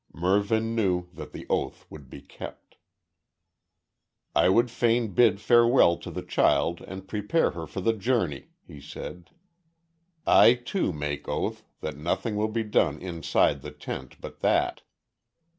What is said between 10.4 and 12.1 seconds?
too, make oath, that